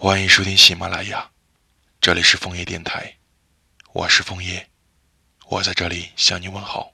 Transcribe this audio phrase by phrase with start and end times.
[0.00, 1.28] 欢迎收听喜马拉雅，
[2.00, 3.16] 这里是枫叶电台，
[3.92, 4.64] 我是枫叶，
[5.48, 6.92] 我在这里向你问好。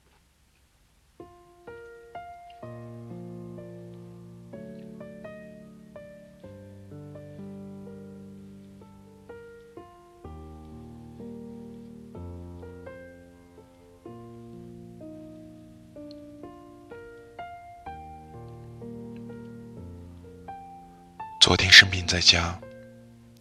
[21.38, 22.58] 昨天生病在家。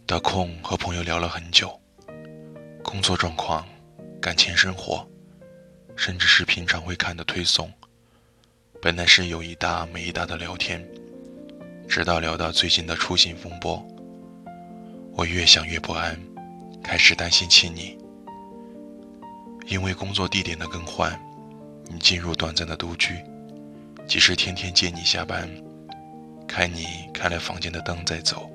[0.06, 1.80] 得空和朋友聊了很久，
[2.82, 3.66] 工作状况、
[4.20, 5.08] 感情生活，
[5.96, 7.72] 甚至是平常会看的推送。
[8.82, 10.86] 本来是有一搭没一搭的聊天，
[11.88, 13.82] 直到聊到最近的出行风波，
[15.14, 16.20] 我越想越不安，
[16.82, 17.96] 开始担心起你。
[19.66, 21.18] 因为工作地点的更换，
[21.90, 23.24] 你进入短暂的独居，
[24.06, 25.48] 即使天天接你下班，
[26.46, 28.50] 看你开了房间的灯再走。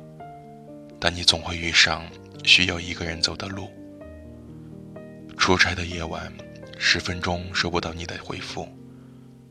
[1.00, 2.06] 但你总会遇上
[2.44, 3.72] 需要一个人走的路。
[5.38, 6.32] 出差的夜晚，
[6.78, 8.68] 十分钟收不到你的回复，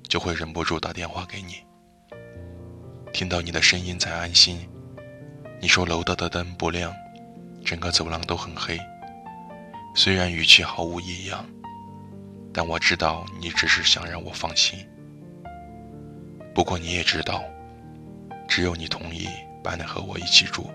[0.06, 1.64] 就会忍不住打电话给你。
[3.12, 4.68] 听到你的声音才安心。
[5.60, 6.94] 你说楼道的灯不亮，
[7.64, 8.78] 整个走廊都很黑。
[9.94, 11.44] 虽然语气毫无异样，
[12.52, 14.86] 但我知道你只是想让我放心。
[16.54, 17.42] 不过你也知道，
[18.46, 19.26] 只有你同意
[19.64, 20.70] 搬来和我一起住。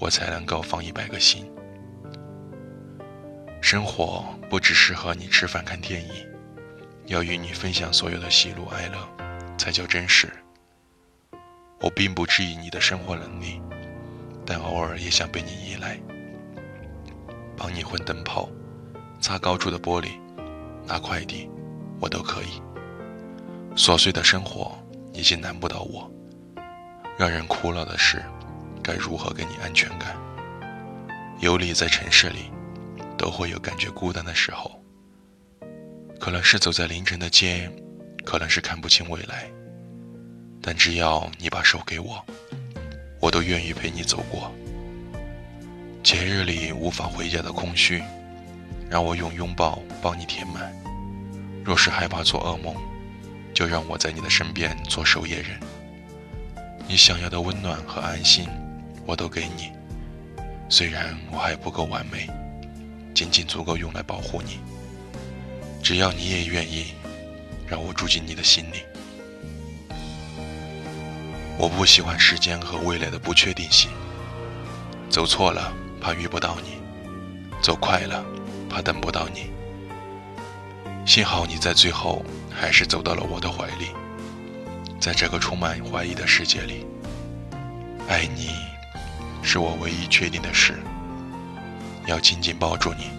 [0.00, 1.50] 我才能够放一百个心。
[3.60, 6.26] 生活不只适合你吃饭看电影，
[7.06, 8.98] 要与你分享所有的喜怒哀乐，
[9.58, 10.32] 才叫真实。
[11.80, 13.60] 我并不质疑你的生活能力，
[14.46, 15.98] 但偶尔也想被你依赖，
[17.56, 18.48] 帮你换灯泡、
[19.20, 20.08] 擦高处的玻璃、
[20.86, 21.50] 拿快递，
[22.00, 22.62] 我都可以。
[23.76, 24.76] 琐碎的生活
[25.12, 26.10] 已经难不倒我，
[27.16, 28.22] 让人苦恼的是。
[28.88, 30.16] 该如何给你安全感？
[31.40, 32.50] 游离在城市里，
[33.18, 34.82] 都会有感觉孤单的时候。
[36.18, 37.70] 可能是走在凌晨的街，
[38.24, 39.46] 可能是看不清未来。
[40.62, 42.24] 但只要你把手给我，
[43.20, 44.50] 我都愿意陪你走过。
[46.02, 48.02] 节日里无法回家的空虚，
[48.88, 50.74] 让我用拥抱帮你填满。
[51.62, 52.74] 若是害怕做噩梦，
[53.52, 55.60] 就让我在你的身边做守夜人。
[56.86, 58.48] 你想要的温暖和安心。
[59.08, 59.72] 我都给你，
[60.68, 62.28] 虽然我还不够完美，
[63.14, 64.60] 仅仅足够用来保护你。
[65.82, 66.92] 只要你也愿意，
[67.66, 68.82] 让我住进你的心里。
[71.56, 73.90] 我不喜欢时间和未来的不确定性。
[75.08, 76.72] 走错了，怕遇不到你；
[77.62, 78.22] 走快了，
[78.68, 79.50] 怕等不到你。
[81.06, 83.86] 幸好你在最后还是走到了我的怀里。
[85.00, 86.84] 在这个充满怀疑的世界里，
[88.06, 88.50] 爱你。
[89.42, 90.74] 是我唯一确定的事，
[92.06, 93.10] 要紧紧抱住你，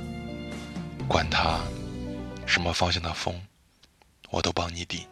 [1.08, 1.60] 管它
[2.46, 3.34] 什么方向的风，
[4.30, 5.08] 我都帮你顶。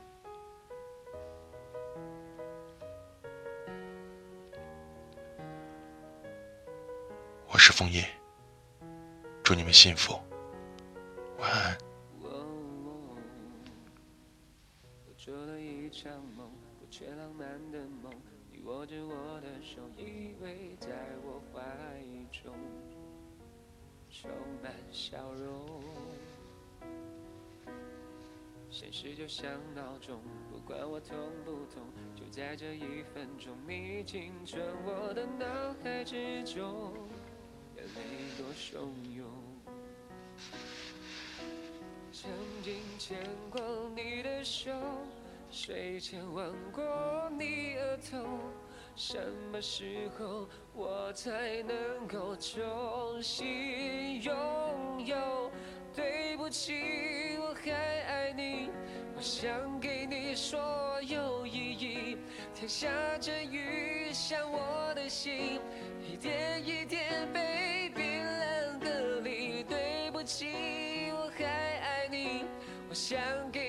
[7.50, 8.06] 我是枫叶，
[9.44, 10.20] 祝你们幸福，
[11.40, 11.78] 晚安。
[15.18, 18.14] 这一场梦，不缺浪漫的梦
[18.68, 20.90] 握着我的手，依偎在
[21.24, 21.64] 我怀
[22.34, 22.54] 中，
[24.12, 24.30] 充
[24.62, 25.82] 满笑容。
[28.70, 30.20] 现实就像闹钟，
[30.52, 31.82] 不管我痛不痛，
[32.14, 36.94] 就在这一分钟，你进入我的脑海之中，
[37.78, 38.82] 眼泪多汹
[39.16, 39.26] 涌。
[42.12, 42.30] 曾
[42.62, 43.18] 经牵
[43.50, 44.70] 过你的手。
[45.50, 46.84] 睡前吻过
[47.38, 48.18] 你额头，
[48.96, 49.18] 什
[49.52, 54.36] 么时候我才能够重新拥
[55.06, 55.52] 有？
[55.96, 58.70] 对不起，我还爱你，
[59.16, 62.18] 我想给你所有意义。
[62.54, 62.88] 天下
[63.18, 65.60] 着雨，像我的心，
[66.02, 69.64] 一点一点被冰冷隔离。
[69.64, 72.44] 对不起，我还爱你，
[72.90, 73.18] 我想
[73.52, 73.67] 给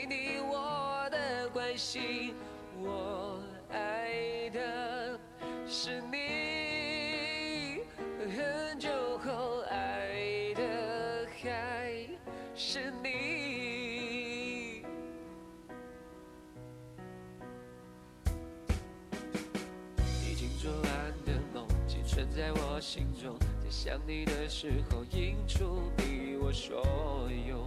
[22.39, 26.77] 在我心中，在想你的时候，映出你我所
[27.49, 27.67] 有，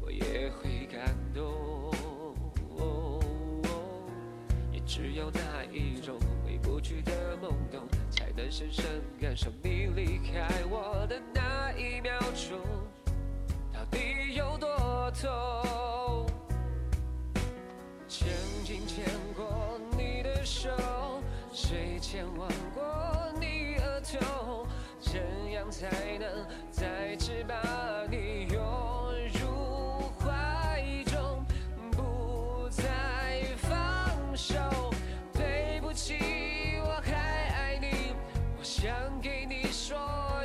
[0.00, 1.92] 我也会感动。
[4.72, 6.16] 也只有那一种
[6.46, 8.84] 回不去的懵懂，才能深深
[9.20, 12.60] 感受你离开我的那一秒钟，
[13.72, 16.24] 到底有多痛。
[18.06, 18.28] 曾
[18.64, 19.04] 经牵
[19.34, 20.70] 过你的手，
[21.52, 22.48] 谁牵挽
[25.78, 27.54] 才能再次把
[28.10, 28.60] 你拥
[29.40, 31.46] 入怀中，
[31.92, 34.56] 不再放手？
[35.32, 36.16] 对不起，
[36.82, 38.12] 我还爱你，
[38.58, 38.90] 我想
[39.22, 39.96] 给你所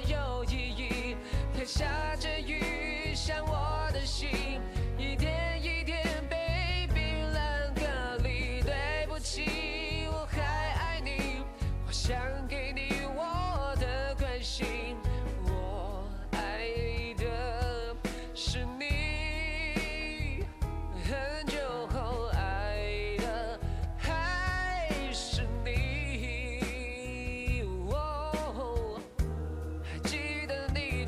[0.08, 1.18] 有意义。
[1.56, 4.62] 天下着雨，像我的心，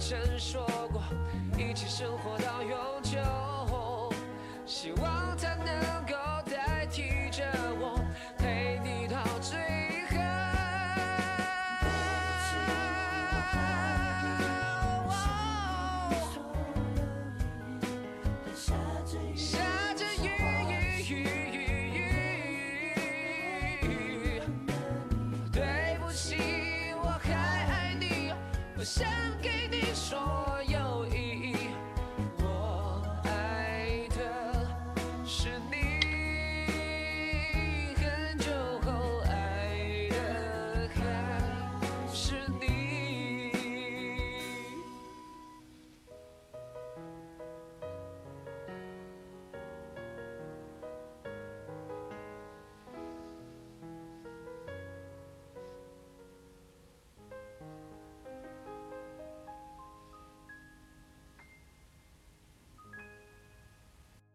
[0.07, 0.63] 曾说
[0.93, 1.01] 过，
[1.57, 3.17] 一起生活到永久，
[4.63, 6.13] 希望它能够
[6.47, 7.43] 代替着
[7.79, 7.99] 我，
[8.37, 9.57] 陪你到最
[10.11, 10.17] 后。
[19.35, 19.57] 下
[19.95, 20.29] 着雨，
[25.51, 28.31] 对不起，我还爱你，
[28.77, 29.03] 我想